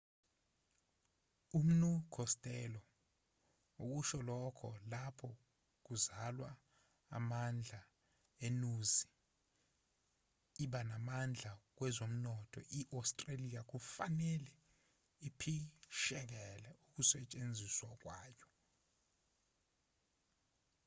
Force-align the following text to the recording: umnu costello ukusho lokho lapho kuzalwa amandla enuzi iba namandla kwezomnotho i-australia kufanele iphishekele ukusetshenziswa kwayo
umnu 1.57 1.91
costello 2.15 2.81
ukusho 3.83 4.19
lokho 4.29 4.69
lapho 4.91 5.29
kuzalwa 5.85 6.51
amandla 7.17 7.81
enuzi 8.47 9.07
iba 10.63 10.81
namandla 10.89 11.51
kwezomnotho 11.77 12.59
i-australia 12.79 13.61
kufanele 13.71 14.53
iphishekele 15.27 16.69
ukusetshenziswa 16.85 17.89
kwayo 18.01 18.45